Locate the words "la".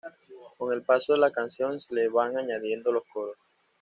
1.19-1.29